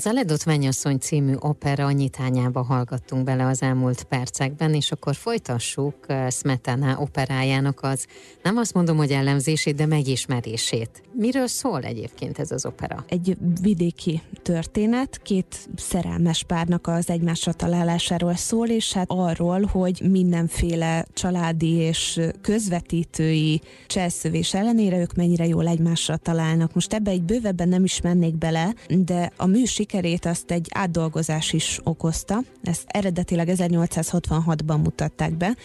Az 0.00 0.06
Eledott 0.06 0.44
Mennyasszony 0.44 0.98
című 0.98 1.34
opera 1.38 1.90
nyitányába 1.90 2.62
hallgattunk 2.62 3.24
bele 3.24 3.46
az 3.46 3.62
elmúlt 3.62 4.02
percekben, 4.02 4.74
és 4.74 4.92
akkor 4.92 5.14
folytassuk 5.14 5.94
eh, 6.06 6.30
Smetana 6.30 6.98
operájának 6.98 7.78
az, 7.82 8.06
nem 8.42 8.56
azt 8.56 8.74
mondom, 8.74 8.96
hogy 8.96 9.10
elemzését, 9.10 9.74
de 9.74 9.86
megismerését. 9.86 11.02
Miről 11.12 11.46
szól 11.46 11.82
egyébként 11.82 12.38
ez 12.38 12.50
az 12.50 12.66
opera? 12.66 13.04
Egy 13.08 13.36
vidéki 13.62 14.22
történet, 14.42 15.20
két 15.22 15.68
szerelmes 15.76 16.42
párnak 16.42 16.86
az 16.86 17.10
egymásra 17.10 17.52
találásáról 17.52 18.34
szól, 18.34 18.68
és 18.68 18.92
hát 18.92 19.06
arról, 19.08 19.62
hogy 19.62 20.00
mindenféle 20.10 21.06
családi 21.12 21.72
és 21.72 22.20
közvetítői 22.40 23.60
cselszövés 23.86 24.54
ellenére 24.54 24.98
ők 24.98 25.14
mennyire 25.14 25.46
jól 25.46 25.66
egymásra 25.66 26.16
találnak. 26.16 26.74
Most 26.74 26.92
ebbe 26.92 27.10
egy 27.10 27.22
bővebben 27.22 27.68
nem 27.68 27.84
is 27.84 28.00
mennék 28.00 28.34
bele, 28.34 28.74
de 28.88 29.32
a 29.36 29.46
mű 29.46 29.64
sikerét 29.90 30.24
azt 30.26 30.50
egy 30.50 30.66
átdolgozás 30.74 31.52
is 31.52 31.80
okozta. 31.84 32.38
Ezt 32.62 32.84
eredetileg 32.86 33.48
1866-ban 33.50 34.82
mutatták 34.82 35.36
be, 35.36 35.56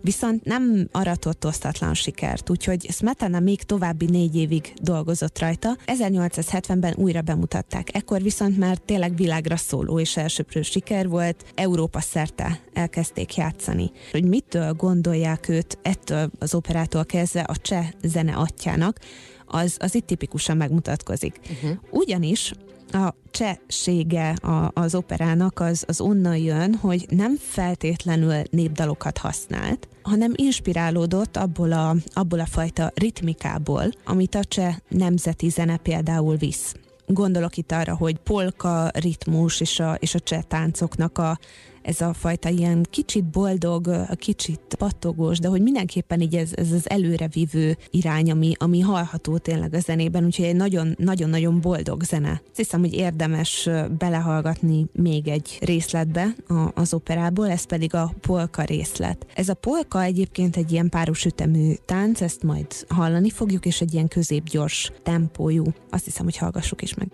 viszont 0.00 0.44
nem 0.44 0.88
aratott 0.92 1.46
osztatlan 1.46 1.94
sikert, 1.94 2.50
úgyhogy 2.50 2.86
Smetana 2.90 3.40
még 3.40 3.62
további 3.62 4.04
négy 4.04 4.36
évig 4.36 4.72
dolgozott 4.82 5.38
rajta. 5.38 5.76
1870-ben 5.86 6.94
újra 6.96 7.20
bemutatták, 7.20 7.94
ekkor 7.94 8.22
viszont 8.22 8.58
már 8.58 8.76
tényleg 8.76 9.16
világra 9.16 9.56
szóló 9.56 10.00
és 10.00 10.16
elsőprő 10.16 10.62
siker 10.62 11.08
volt, 11.08 11.44
Európa 11.54 12.00
szerte 12.00 12.60
elkezdték 12.72 13.36
játszani. 13.36 13.90
Hogy 14.10 14.24
mitől 14.24 14.72
gondolják 14.72 15.48
őt 15.48 15.78
ettől 15.82 16.30
az 16.38 16.54
operától 16.54 17.04
kezdve 17.04 17.40
a 17.40 17.56
cseh 17.56 17.88
zene 18.02 18.32
atyának, 18.32 18.98
az, 19.46 19.76
az 19.78 19.94
itt 19.94 20.06
tipikusan 20.06 20.56
megmutatkozik. 20.56 21.40
Uh-huh. 21.50 21.78
Ugyanis 21.90 22.52
a 22.94 23.14
csehsége 23.30 24.30
a, 24.30 24.70
az 24.74 24.94
operának 24.94 25.60
az, 25.60 25.84
az 25.86 26.00
onnan 26.00 26.36
jön, 26.36 26.74
hogy 26.74 27.06
nem 27.08 27.36
feltétlenül 27.36 28.42
népdalokat 28.50 29.18
használt, 29.18 29.88
hanem 30.02 30.32
inspirálódott 30.34 31.36
abból 31.36 31.72
a, 31.72 31.96
abból 32.12 32.40
a 32.40 32.46
fajta 32.46 32.92
ritmikából, 32.94 33.84
amit 34.04 34.34
a 34.34 34.44
cseh 34.44 34.76
nemzeti 34.88 35.48
zene 35.48 35.76
például 35.76 36.36
visz. 36.36 36.74
Gondolok 37.06 37.56
itt 37.56 37.72
arra, 37.72 37.96
hogy 37.96 38.16
polka 38.16 38.90
ritmus 38.94 39.60
és 39.60 39.80
a, 39.80 39.94
és 39.94 40.14
a 40.14 40.20
cseh 40.20 40.42
táncoknak 40.42 41.18
a 41.18 41.38
ez 41.82 42.00
a 42.00 42.12
fajta 42.12 42.48
ilyen 42.48 42.86
kicsit 42.90 43.24
boldog, 43.24 44.06
kicsit 44.16 44.60
pattogós, 44.78 45.38
de 45.38 45.48
hogy 45.48 45.62
mindenképpen 45.62 46.20
így 46.20 46.36
ez, 46.36 46.50
ez 46.54 46.72
az 46.72 46.90
előrevívő 46.90 47.76
irány, 47.90 48.30
ami, 48.30 48.52
ami 48.58 48.80
hallható 48.80 49.38
tényleg 49.38 49.74
a 49.74 49.78
zenében, 49.78 50.24
úgyhogy 50.24 50.44
egy 50.44 50.96
nagyon-nagyon 50.98 51.60
boldog 51.60 52.02
zene. 52.02 52.30
Azt 52.30 52.56
hiszem, 52.56 52.80
hogy 52.80 52.94
érdemes 52.94 53.68
belehallgatni 53.98 54.86
még 54.92 55.28
egy 55.28 55.58
részletbe 55.60 56.34
az 56.74 56.94
operából, 56.94 57.50
ez 57.50 57.64
pedig 57.64 57.94
a 57.94 58.12
polka 58.20 58.62
részlet. 58.62 59.26
Ez 59.34 59.48
a 59.48 59.54
polka 59.54 60.02
egyébként 60.02 60.56
egy 60.56 60.72
ilyen 60.72 60.88
páros 60.88 61.24
ütemű 61.24 61.74
tánc, 61.84 62.20
ezt 62.20 62.42
majd 62.42 62.66
hallani 62.88 63.30
fogjuk, 63.30 63.66
és 63.66 63.80
egy 63.80 63.94
ilyen 63.94 64.08
középgyors 64.08 64.92
tempójú. 65.02 65.64
Azt 65.90 66.04
hiszem, 66.04 66.24
hogy 66.24 66.36
hallgassuk 66.36 66.82
is 66.82 66.94
meg. 66.94 67.08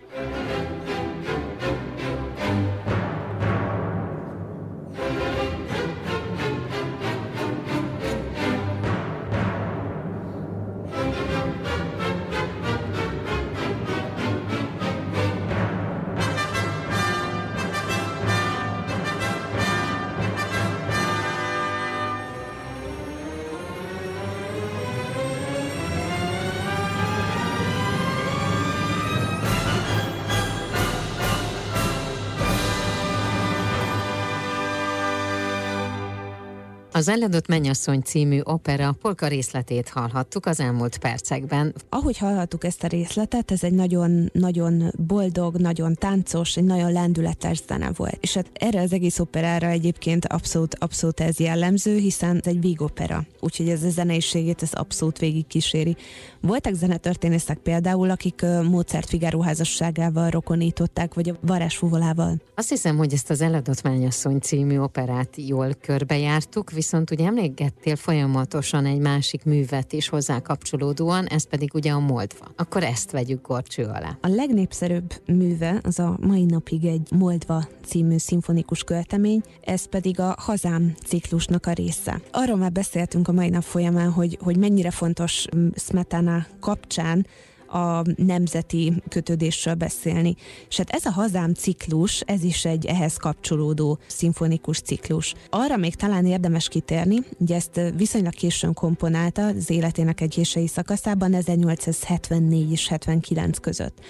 Az 37.09 37.15
Elledott 37.15 37.47
Mennyasszony 37.47 38.01
című 38.01 38.41
opera 38.43 38.97
polka 39.03 39.27
részletét 39.27 39.89
hallhattuk 39.89 40.47
az 40.47 40.61
elmúlt 40.61 40.99
percekben. 40.99 41.75
Ahogy 41.89 42.19
hallhattuk 42.19 42.65
ezt 42.65 42.83
a 42.85 42.87
részletet, 42.87 43.51
ez 43.51 43.63
egy 43.63 43.73
nagyon-nagyon 43.73 44.93
boldog, 45.07 45.57
nagyon 45.57 45.95
táncos, 45.95 46.57
egy 46.57 46.65
nagyon 46.65 46.93
lendületes 46.93 47.63
zene 47.67 47.91
volt. 47.97 48.17
És 48.21 48.35
hát 48.35 48.47
erre 48.53 48.81
az 48.81 48.93
egész 48.93 49.19
operára 49.19 49.67
egyébként 49.67 50.25
abszolút, 50.25 50.75
abszolút 50.75 51.21
ez 51.21 51.39
jellemző, 51.39 51.97
hiszen 51.97 52.37
ez 52.37 52.47
egy 52.47 52.61
vígopera. 52.61 53.25
Úgyhogy 53.41 53.69
ez 53.69 53.83
a 53.83 53.91
zeneiségét 53.91 54.63
ez 54.63 54.73
abszolút 54.73 55.19
végig 55.19 55.47
kíséri. 55.47 55.97
Voltak 56.41 56.75
zenetörténészek 56.75 57.59
például, 57.59 58.11
akik 58.11 58.45
Mozart 58.71 59.09
Figaro 59.09 59.41
házasságával 59.41 60.31
rokonították, 60.31 61.15
vagy 61.15 61.29
a 61.29 61.35
varázsfúvolával. 61.41 62.37
Azt 62.55 62.69
hiszem, 62.69 62.97
hogy 62.97 63.13
ezt 63.13 63.31
az 63.31 63.41
Eladott 63.41 63.83
Mányasszony 63.83 64.39
című 64.39 64.79
operát 64.79 65.29
jól 65.37 65.75
körbejártuk, 65.81 66.71
viszont 66.71 67.11
ugye 67.11 67.27
emlégettél 67.27 67.97
folyamatosan 67.97 68.87
egy 68.87 68.99
másik 68.99 69.45
művet 69.45 69.93
is 69.93 70.09
hozzá 70.09 70.41
kapcsolódóan, 70.41 71.27
ez 71.27 71.49
pedig 71.49 71.71
ugye 71.75 71.91
a 71.91 71.99
Moldva. 71.99 72.53
Akkor 72.57 72.83
ezt 72.83 73.11
vegyük 73.11 73.47
gorcső 73.47 73.85
alá. 73.85 74.19
A 74.21 74.29
legnépszerűbb 74.29 75.15
műve 75.27 75.81
az 75.83 75.99
a 75.99 76.17
mai 76.21 76.45
napig 76.45 76.85
egy 76.85 77.09
Moldva 77.11 77.69
című 77.87 78.19
szimfonikus 78.19 78.85
költemény, 78.85 79.43
ez 79.65 79.89
pedig 79.89 80.21
a 80.21 80.35
Hazám 80.39 80.95
ciklusnak 81.07 81.67
a 81.67 81.73
része. 81.73 82.21
Arról 82.31 82.57
már 82.57 82.73
beszéltünk 82.73 83.29
a 83.29 83.33
mai 83.33 83.49
nap 83.49 83.63
folyamán, 83.63 84.11
hogy, 84.11 84.39
hogy 84.41 84.57
mennyire 84.57 84.91
fontos 84.91 85.47
Smetana 85.75 86.28
kapcsán 86.61 87.27
a 87.69 88.03
nemzeti 88.17 88.93
kötődésről 89.09 89.75
beszélni. 89.75 90.35
És 90.69 90.77
hát 90.77 90.91
ez 90.91 91.05
a 91.05 91.11
hazám 91.11 91.55
ciklus, 91.55 92.21
ez 92.21 92.43
is 92.43 92.65
egy 92.65 92.87
ehhez 92.87 93.17
kapcsolódó 93.17 93.99
szimfonikus 94.07 94.81
ciklus. 94.81 95.35
Arra 95.51 95.77
még 95.77 95.95
talán 95.95 96.27
érdemes 96.27 96.69
kitérni, 96.69 97.17
hogy 97.39 97.53
ezt 97.53 97.81
viszonylag 97.97 98.33
későn 98.33 98.75
komponálta 98.75 99.47
az 99.47 99.71
életének 99.71 100.21
egy 100.21 100.31
késői 100.31 100.67
szakaszában, 100.67 101.35
1874 101.35 102.73
és 102.73 102.89
79 102.89 103.59
között. 103.59 104.01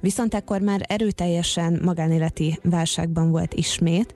Viszont 0.00 0.34
ekkor 0.34 0.60
már 0.60 0.80
erőteljesen 0.88 1.80
magánéleti 1.84 2.58
válságban 2.62 3.30
volt 3.30 3.54
ismét, 3.54 4.14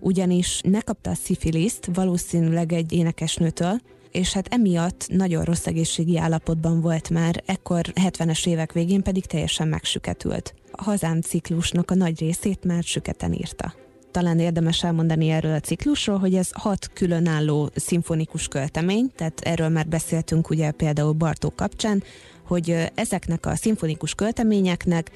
ugyanis 0.00 0.60
ne 0.64 0.80
kapta 0.80 1.10
a 1.10 1.14
szifiliszt, 1.14 1.88
valószínűleg 1.94 2.72
egy 2.72 2.92
énekesnőtől, 2.92 3.80
és 4.10 4.32
hát 4.32 4.48
emiatt 4.54 5.06
nagyon 5.08 5.44
rossz 5.44 5.66
egészségi 5.66 6.18
állapotban 6.18 6.80
volt 6.80 7.10
már, 7.10 7.42
ekkor 7.46 7.84
70-es 7.94 8.46
évek 8.46 8.72
végén 8.72 9.02
pedig 9.02 9.26
teljesen 9.26 9.68
megsüketült. 9.68 10.54
A 10.72 10.82
hazám 10.82 11.20
ciklusnak 11.20 11.90
a 11.90 11.94
nagy 11.94 12.18
részét 12.20 12.64
már 12.64 12.82
süketen 12.82 13.32
írta 13.32 13.74
talán 14.10 14.38
érdemes 14.38 14.84
elmondani 14.84 15.28
erről 15.28 15.54
a 15.54 15.60
ciklusról, 15.60 16.18
hogy 16.18 16.34
ez 16.34 16.48
hat 16.52 16.90
különálló 16.92 17.70
szimfonikus 17.74 18.48
költemény, 18.48 19.10
tehát 19.16 19.40
erről 19.40 19.68
már 19.68 19.88
beszéltünk 19.88 20.50
ugye 20.50 20.70
például 20.70 21.12
Bartók 21.12 21.56
kapcsán, 21.56 22.02
hogy 22.46 22.90
ezeknek 22.94 23.46
a 23.46 23.56
szimfonikus 23.56 24.14
költeményeknek 24.14 25.10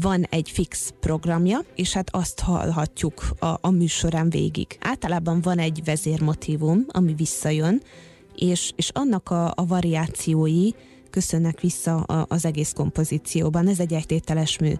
van 0.00 0.26
egy 0.30 0.50
fix 0.50 0.94
programja, 1.00 1.58
és 1.74 1.92
hát 1.92 2.08
azt 2.12 2.40
hallhatjuk 2.40 3.30
a, 3.38 3.46
a 3.60 3.70
műsorán 3.70 4.30
végig. 4.30 4.66
Általában 4.80 5.40
van 5.40 5.58
egy 5.58 5.80
vezérmotívum, 5.84 6.84
ami 6.88 7.14
visszajön, 7.14 7.82
és, 8.40 8.72
és 8.76 8.90
annak 8.94 9.30
a, 9.30 9.52
a 9.54 9.66
variációi 9.66 10.70
köszönnek 11.10 11.60
vissza 11.60 11.96
a, 11.96 12.26
az 12.28 12.44
egész 12.44 12.72
kompozícióban. 12.72 13.68
Ez 13.68 13.80
egy 13.80 13.92
egytételes 13.92 14.58
mű. 14.58 14.72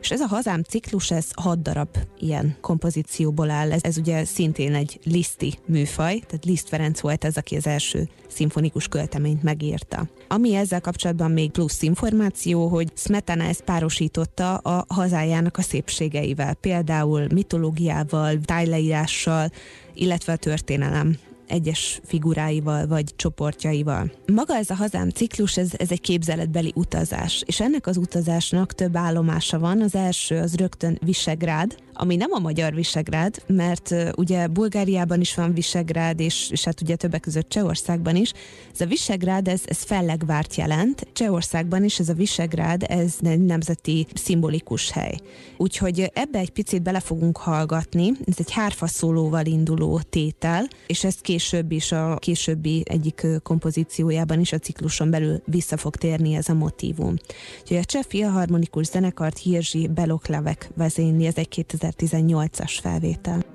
És 0.00 0.10
ez 0.10 0.20
a 0.20 0.26
hazám 0.26 0.62
ciklus, 0.62 1.10
ez 1.10 1.26
hat 1.34 1.62
darab 1.62 1.88
ilyen 2.18 2.56
kompozícióból 2.60 3.50
áll. 3.50 3.72
Ez, 3.72 3.82
ez 3.82 3.98
ugye 3.98 4.24
szintén 4.24 4.74
egy 4.74 4.98
liszti 5.04 5.58
műfaj, 5.66 6.18
tehát 6.18 6.44
Liszt 6.44 6.68
Ferenc 6.68 7.00
volt 7.00 7.24
ez, 7.24 7.36
aki 7.36 7.56
az 7.56 7.66
első 7.66 8.08
szimfonikus 8.28 8.88
költeményt 8.88 9.42
megírta. 9.42 10.08
Ami 10.28 10.54
ezzel 10.54 10.80
kapcsolatban 10.80 11.30
még 11.30 11.50
plusz 11.50 11.82
információ, 11.82 12.66
hogy 12.66 12.92
Smetana 12.94 13.44
ezt 13.44 13.64
párosította 13.64 14.56
a 14.56 14.84
hazájának 14.88 15.56
a 15.56 15.62
szépségeivel, 15.62 16.54
például 16.54 17.26
mitológiával, 17.32 18.38
tájleírással, 18.44 19.50
illetve 19.94 20.32
a 20.32 20.36
történelem 20.36 21.16
egyes 21.46 22.00
figuráival 22.04 22.86
vagy 22.86 23.16
csoportjaival. 23.16 24.12
Maga 24.32 24.56
ez 24.56 24.70
a 24.70 24.74
hazám 24.74 25.08
ciklus, 25.08 25.56
ez, 25.56 25.70
ez 25.76 25.90
egy 25.90 26.00
képzeletbeli 26.00 26.72
utazás, 26.74 27.42
és 27.46 27.60
ennek 27.60 27.86
az 27.86 27.96
utazásnak 27.96 28.72
több 28.72 28.96
állomása 28.96 29.58
van. 29.58 29.80
Az 29.80 29.94
első 29.94 30.38
az 30.38 30.54
rögtön 30.54 30.98
Visegrád, 31.04 31.76
ami 31.92 32.16
nem 32.16 32.32
a 32.32 32.38
magyar 32.38 32.74
Visegrád, 32.74 33.42
mert 33.46 33.94
ugye 34.16 34.46
Bulgáriában 34.46 35.20
is 35.20 35.34
van 35.34 35.54
Visegrád, 35.54 36.20
és, 36.20 36.48
és 36.50 36.64
hát 36.64 36.80
ugye 36.80 36.96
többek 36.96 37.20
között 37.20 37.48
Csehországban 37.48 38.16
is. 38.16 38.32
Ez 38.72 38.80
a 38.80 38.86
Visegrád, 38.86 39.48
ez, 39.48 39.60
ez 39.64 39.82
fellegvárt 39.82 40.54
jelent. 40.54 41.06
Csehországban 41.12 41.84
is 41.84 41.98
ez 41.98 42.08
a 42.08 42.14
Visegrád, 42.14 42.82
ez 42.88 43.14
egy 43.22 43.40
nemzeti 43.40 44.06
szimbolikus 44.14 44.90
hely. 44.90 45.14
Úgyhogy 45.56 46.10
ebbe 46.14 46.38
egy 46.38 46.50
picit 46.50 46.82
bele 46.82 47.00
fogunk 47.00 47.36
hallgatni. 47.36 48.12
Ez 48.26 48.34
egy 48.38 48.52
hárfa 48.52 48.86
szólóval 48.86 49.46
induló 49.46 50.00
tétel, 50.10 50.68
és 50.86 51.04
ezt 51.04 51.20
később 51.34 51.72
is 51.72 51.92
a 51.92 52.16
későbbi 52.16 52.82
egyik 52.84 53.26
kompozíciójában 53.42 54.40
is 54.40 54.52
a 54.52 54.58
cikluson 54.58 55.10
belül 55.10 55.42
vissza 55.46 55.76
fog 55.76 55.96
térni 55.96 56.34
ez 56.34 56.48
a 56.48 56.54
motívum. 56.54 57.14
Úgyhogy 57.60 57.76
a 57.76 57.84
Cseh 57.84 58.02
Filharmonikus 58.02 58.86
Zenekart 58.86 59.38
Hirzsi 59.38 59.88
Beloklavek 59.88 60.70
vezényli, 60.76 61.26
ez 61.26 61.36
egy 61.36 61.64
2018-as 61.68 62.78
felvétel. 62.82 63.53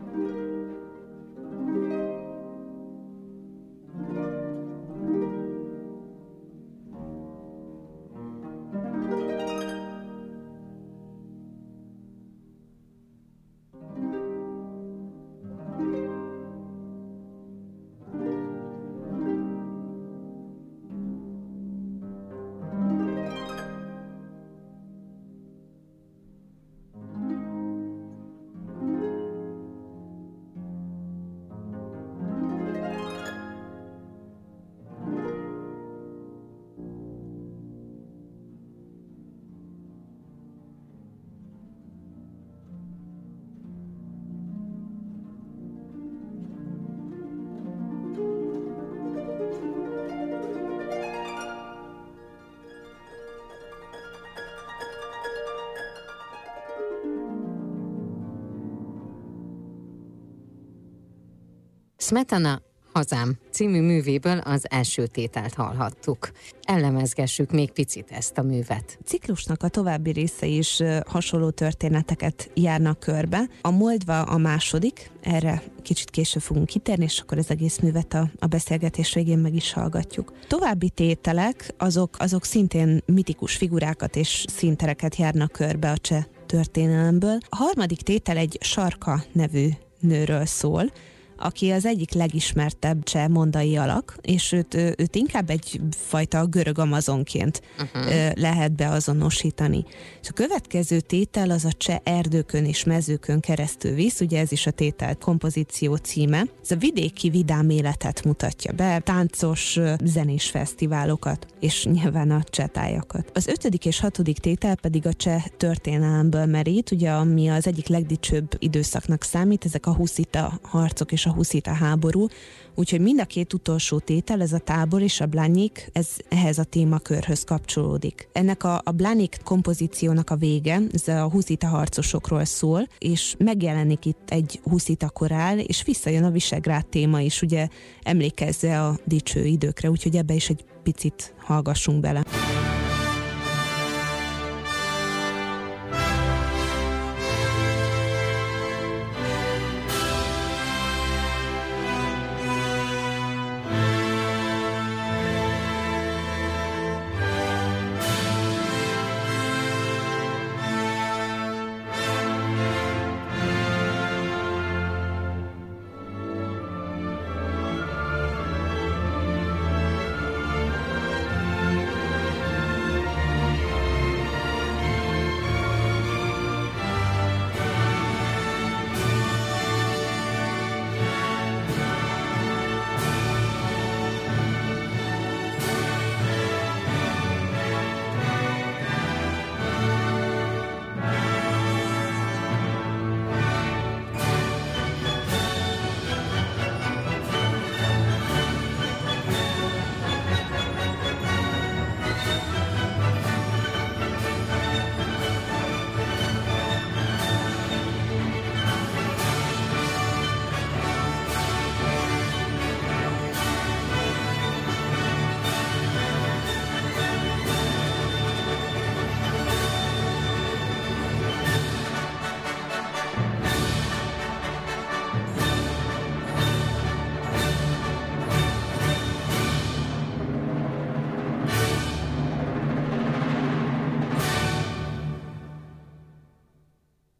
Smetana 62.09 62.61
Hazám 62.93 63.37
című 63.51 63.81
művéből 63.81 64.37
az 64.37 64.65
első 64.69 65.07
tételt 65.07 65.53
hallhattuk. 65.53 66.31
Ellemezgessük 66.61 67.51
még 67.51 67.71
picit 67.71 68.11
ezt 68.11 68.37
a 68.37 68.41
művet. 68.41 68.99
Ciklusnak 69.05 69.63
a 69.63 69.67
további 69.67 70.11
része 70.11 70.45
is 70.45 70.81
hasonló 71.07 71.49
történeteket 71.49 72.51
járnak 72.53 72.99
körbe. 72.99 73.49
A 73.61 73.69
Moldva 73.69 74.21
a 74.21 74.37
második, 74.37 75.11
erre 75.21 75.63
kicsit 75.81 76.09
később 76.09 76.41
fogunk 76.41 76.65
kitérni, 76.65 77.03
és 77.03 77.19
akkor 77.19 77.37
az 77.37 77.49
egész 77.49 77.79
művet 77.79 78.13
a, 78.13 78.29
a 78.39 78.45
beszélgetés 78.45 79.13
végén 79.13 79.39
meg 79.39 79.55
is 79.55 79.73
hallgatjuk. 79.73 80.33
További 80.47 80.89
tételek, 80.89 81.73
azok, 81.77 82.15
azok 82.19 82.45
szintén 82.45 83.01
mitikus 83.05 83.55
figurákat 83.55 84.15
és 84.15 84.45
színtereket 84.47 85.15
járnak 85.15 85.51
körbe 85.51 85.91
a 85.91 85.97
cseh 85.97 86.23
történelemből. 86.45 87.37
A 87.49 87.55
harmadik 87.55 88.01
tétel 88.01 88.37
egy 88.37 88.57
Sarka 88.61 89.23
nevű 89.31 89.69
nőről 89.99 90.45
szól, 90.45 90.91
aki 91.39 91.71
az 91.71 91.85
egyik 91.85 92.13
legismertebb 92.13 93.03
cseh 93.03 93.27
mondai 93.27 93.77
alak, 93.77 94.15
és 94.21 94.51
őt, 94.51 94.73
őt 94.73 95.15
inkább 95.15 95.49
egyfajta 95.49 96.45
görög 96.45 96.79
amazonként 96.79 97.61
uh-huh. 97.79 98.31
lehet 98.35 98.71
beazonosítani. 98.71 99.85
És 100.21 100.29
a 100.29 100.33
következő 100.33 100.99
tétel 100.99 101.49
az 101.49 101.65
a 101.65 101.71
cseh 101.71 101.97
erdőkön 102.03 102.65
és 102.65 102.83
mezőkön 102.83 103.39
keresztül 103.39 103.93
visz, 103.93 104.19
ugye 104.19 104.39
ez 104.39 104.51
is 104.51 104.67
a 104.67 104.71
tétel 104.71 105.15
kompozíció 105.15 105.95
címe. 105.95 106.45
Ez 106.61 106.71
a 106.71 106.75
vidéki 106.75 107.29
vidám 107.29 107.69
életet 107.69 108.23
mutatja 108.23 108.73
be, 108.73 108.99
táncos 108.99 109.79
zenés 110.03 110.49
fesztiválokat, 110.49 111.45
és 111.59 111.85
nyilván 111.85 112.31
a 112.31 112.43
csetájakat. 112.43 113.31
Az 113.33 113.47
ötödik 113.47 113.85
és 113.85 113.99
hatodik 113.99 114.37
tétel 114.37 114.75
pedig 114.75 115.05
a 115.05 115.13
cseh 115.13 115.43
történelemből 115.57 116.45
merít, 116.45 116.91
ugye 116.91 117.11
ami 117.11 117.47
az 117.47 117.67
egyik 117.67 117.87
legdicsőbb 117.87 118.55
időszaknak 118.59 119.23
számít, 119.23 119.65
ezek 119.65 119.85
a 119.85 119.93
huszita 119.93 120.59
harcok 120.61 121.11
és 121.11 121.25
a 121.25 121.28
a 121.29 121.33
huszita 121.33 121.71
háború, 121.71 122.27
úgyhogy 122.75 123.01
mind 123.01 123.19
a 123.19 123.25
két 123.25 123.53
utolsó 123.53 123.99
tétel, 123.99 124.41
ez 124.41 124.53
a 124.53 124.57
tábor 124.57 125.01
és 125.01 125.21
a 125.21 125.25
Blanyik, 125.25 125.89
ez 125.93 126.07
ehhez 126.29 126.57
a 126.57 126.63
témakörhöz 126.63 127.43
kapcsolódik. 127.43 128.29
Ennek 128.33 128.63
a, 128.63 128.81
a 128.83 128.91
Blanyik 128.91 129.37
kompozíciónak 129.43 130.29
a 130.29 130.35
vége, 130.35 130.81
ez 130.93 131.07
a 131.07 131.29
huszita 131.29 131.67
harcosokról 131.67 132.45
szól, 132.45 132.87
és 132.97 133.35
megjelenik 133.37 134.05
itt 134.05 134.29
egy 134.29 134.59
huszita 134.63 135.09
korál, 135.09 135.59
és 135.59 135.83
visszajön 135.83 136.23
a 136.23 136.31
Visegrád 136.31 136.87
téma 136.87 137.21
is, 137.21 137.41
ugye 137.41 137.67
emlékezze 138.03 138.85
a 138.85 138.99
dicső 139.05 139.45
időkre, 139.45 139.89
úgyhogy 139.89 140.15
ebbe 140.15 140.33
is 140.33 140.49
egy 140.49 140.63
picit 140.83 141.33
hallgassunk 141.37 141.99
bele. 141.99 142.23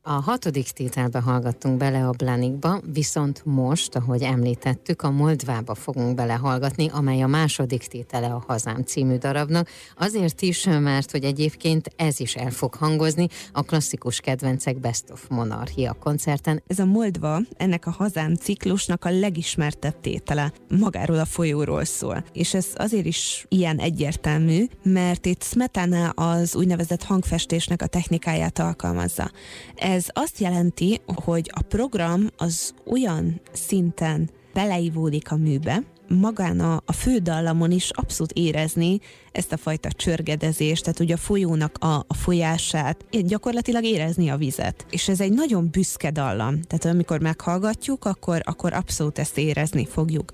A 0.09 0.21
hatodik 0.21 0.69
tételbe 0.69 1.19
hallgattunk 1.19 1.77
bele 1.77 2.07
a 2.07 2.11
Blanikba, 2.11 2.81
viszont 2.93 3.41
most, 3.45 3.95
ahogy 3.95 4.21
említettük, 4.21 5.01
a 5.01 5.11
Moldvába 5.11 5.75
fogunk 5.75 6.15
belehallgatni, 6.15 6.89
amely 6.93 7.21
a 7.21 7.27
második 7.27 7.87
tétele 7.87 8.27
a 8.27 8.43
Hazám 8.47 8.83
című 8.83 9.17
darabnak, 9.17 9.69
azért 9.97 10.41
is, 10.41 10.65
mert 10.65 11.11
hogy 11.11 11.23
egyébként 11.23 11.93
ez 11.95 12.19
is 12.19 12.35
el 12.35 12.49
fog 12.51 12.75
hangozni 12.75 13.27
a 13.51 13.63
klasszikus 13.63 14.19
kedvencek 14.19 14.79
Best 14.79 15.09
of 15.11 15.27
Monarchia 15.29 15.93
koncerten. 15.99 16.63
Ez 16.67 16.79
a 16.79 16.85
Moldva 16.85 17.39
ennek 17.57 17.87
a 17.87 17.91
Hazám 17.91 18.35
ciklusnak 18.35 19.05
a 19.05 19.11
legismertebb 19.19 19.99
tétele, 20.01 20.53
magáról 20.79 21.19
a 21.19 21.25
folyóról 21.25 21.85
szól. 21.85 22.23
És 22.33 22.53
ez 22.53 22.67
azért 22.75 23.05
is 23.05 23.45
ilyen 23.49 23.77
egyértelmű, 23.77 24.65
mert 24.83 25.25
itt 25.25 25.43
Smetana 25.43 26.09
az 26.09 26.55
úgynevezett 26.55 27.03
hangfestésnek 27.03 27.81
a 27.81 27.87
technikáját 27.87 28.59
alkalmazza. 28.59 29.31
Ez 29.75 29.97
azt 30.07 30.39
jelenti, 30.39 31.01
hogy 31.05 31.51
a 31.53 31.61
program 31.61 32.27
az 32.37 32.73
olyan 32.85 33.41
szinten 33.51 34.29
beleivódik 34.53 35.31
a 35.31 35.35
műbe, 35.35 35.83
magán 36.09 36.59
a, 36.59 36.81
a 36.85 36.91
fődallamon 36.91 37.71
is 37.71 37.89
abszolút 37.89 38.31
érezni 38.31 38.99
ezt 39.31 39.51
a 39.51 39.57
fajta 39.57 39.91
csörgedezést, 39.91 40.83
tehát 40.83 40.99
ugye 40.99 41.13
a 41.13 41.17
folyónak 41.17 41.77
a, 41.77 42.05
a 42.07 42.13
folyását, 42.13 43.05
gyakorlatilag 43.09 43.83
érezni 43.83 44.29
a 44.29 44.37
vizet. 44.37 44.85
És 44.89 45.07
ez 45.07 45.21
egy 45.21 45.33
nagyon 45.33 45.69
büszke 45.71 46.11
dallam, 46.11 46.61
tehát 46.61 46.85
amikor 46.85 47.19
meghallgatjuk, 47.19 48.05
akkor, 48.05 48.41
akkor 48.45 48.73
abszolút 48.73 49.19
ezt 49.19 49.37
érezni 49.37 49.85
fogjuk. 49.85 50.31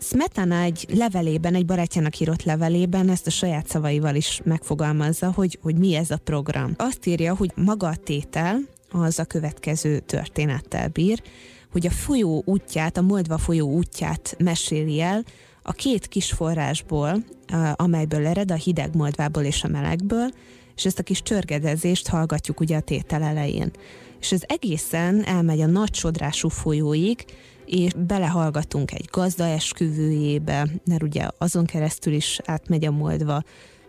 Smetana 0.00 0.60
egy 0.60 0.86
levelében, 0.94 1.54
egy 1.54 1.66
barátjának 1.66 2.20
írott 2.20 2.42
levelében 2.42 3.08
ezt 3.08 3.26
a 3.26 3.30
saját 3.30 3.68
szavaival 3.68 4.14
is 4.14 4.40
megfogalmazza, 4.44 5.32
hogy, 5.32 5.58
hogy 5.62 5.78
mi 5.78 5.94
ez 5.94 6.10
a 6.10 6.16
program. 6.16 6.74
Azt 6.76 7.06
írja, 7.06 7.36
hogy 7.36 7.52
maga 7.54 7.86
a 7.86 7.96
tétel, 7.96 8.60
az 8.92 9.18
a 9.18 9.24
következő 9.24 9.98
történettel 9.98 10.88
bír, 10.88 11.22
hogy 11.72 11.86
a 11.86 11.90
folyó 11.90 12.42
útját, 12.44 12.96
a 12.96 13.02
Moldva 13.02 13.38
folyó 13.38 13.68
útját 13.68 14.34
meséli 14.38 15.00
el 15.00 15.24
a 15.62 15.72
két 15.72 16.06
kis 16.06 16.32
forrásból, 16.32 17.24
amelyből 17.72 18.26
ered 18.26 18.50
a 18.50 18.54
hideg 18.54 18.94
Moldvából 18.94 19.42
és 19.42 19.64
a 19.64 19.68
melegből, 19.68 20.30
és 20.76 20.84
ezt 20.84 20.98
a 20.98 21.02
kis 21.02 21.22
csörgedezést 21.22 22.08
hallgatjuk 22.08 22.60
ugye 22.60 22.76
a 22.76 22.80
tétel 22.80 23.22
elején. 23.22 23.70
És 24.20 24.32
ez 24.32 24.42
egészen 24.46 25.24
elmegy 25.24 25.60
a 25.60 25.66
nagy 25.66 25.94
sodrású 25.94 26.48
folyóig, 26.48 27.24
és 27.66 27.92
belehallgatunk 28.06 28.92
egy 28.92 29.08
gazda 29.10 29.44
esküvőjébe, 29.44 30.68
mert 30.84 31.02
ugye 31.02 31.28
azon 31.38 31.64
keresztül 31.64 32.12
is 32.12 32.40
átmegy 32.44 32.84
a 32.84 32.90
Moldva, 32.90 33.42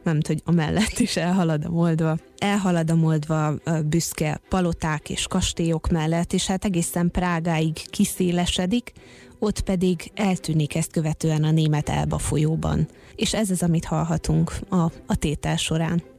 nem 0.04 0.18
hogy 0.28 0.42
amellett 0.46 1.00
is 1.00 1.18
elhalad 1.18 1.66
a 1.66 1.70
Moldva. 1.70 2.18
Elhalad 2.38 2.92
a 2.92 2.96
Moldva 2.96 3.54
büszke 3.86 4.42
paloták 4.50 5.10
és 5.10 5.28
kastélyok 5.28 5.88
mellett, 5.88 6.34
és 6.34 6.48
hát 6.48 6.66
egészen 6.66 7.12
Prágáig 7.12 7.90
kiszélesedik, 7.90 8.92
ott 9.40 9.62
pedig 9.62 10.12
eltűnik 10.16 10.76
ezt 10.76 10.92
követően 10.92 11.44
a 11.44 11.52
német 11.52 11.90
Elba 11.90 12.18
folyóban. 12.18 12.88
És 13.16 13.34
ez 13.34 13.50
az, 13.50 13.64
amit 13.64 13.86
hallhatunk 13.86 14.54
a, 14.70 14.82
a 15.08 15.16
tétel 15.20 15.58
során. 15.58 16.13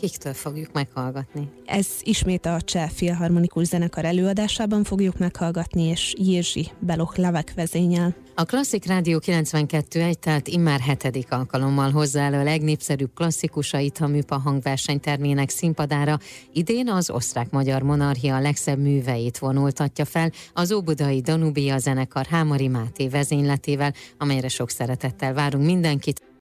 Kiktől 0.00 0.34
fogjuk 0.34 0.72
meghallgatni? 0.72 1.48
Ez 1.64 1.86
ismét 2.02 2.46
a 2.46 2.60
Cseh 2.60 2.88
Filharmonikus 2.90 3.66
Zenekar 3.66 4.04
előadásában 4.04 4.84
fogjuk 4.84 5.18
meghallgatni, 5.18 5.82
és 5.82 6.14
Jirzsi 6.18 6.70
Beloch 6.78 7.18
Lavek 7.18 7.52
vezényel. 7.54 8.14
A 8.34 8.44
Klasszik 8.44 8.86
Rádió 8.86 9.18
92 9.18 10.00
egy 10.02 10.18
tehát 10.18 10.48
immár 10.48 10.80
hetedik 10.80 11.32
alkalommal 11.32 11.90
hozzá 11.90 12.24
elő 12.24 12.38
a 12.38 12.42
legnépszerűbb 12.42 13.10
klasszikusait 13.14 13.98
a 13.98 14.06
műpa 14.06 14.38
hangversenytermének 14.38 15.48
színpadára. 15.48 16.18
Idén 16.52 16.88
az 16.88 17.10
osztrák-magyar 17.10 17.82
monarchia 17.82 18.40
legszebb 18.40 18.78
műveit 18.78 19.38
vonultatja 19.38 20.04
fel 20.04 20.32
az 20.52 20.72
Óbudai 20.72 21.20
Danubia 21.20 21.78
zenekar 21.78 22.26
Hámari 22.26 22.68
Máté 22.68 23.08
vezényletével, 23.08 23.94
amelyre 24.18 24.48
sok 24.48 24.70
szeretettel 24.70 25.34
várunk 25.34 25.64
mindenkit. 25.64 26.22